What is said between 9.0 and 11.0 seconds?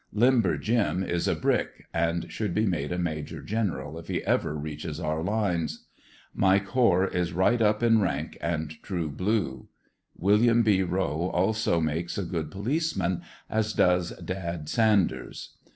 blue. Wm. B.